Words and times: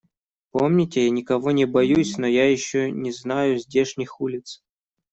Помните, 0.51 1.03
я 1.03 1.11
никого 1.11 1.51
не 1.51 1.65
боюсь, 1.65 2.17
но 2.17 2.25
я 2.25 2.51
еще 2.51 2.89
не 2.89 3.11
знаю 3.11 3.59
здешних 3.59 4.19
улиц. 4.19 4.63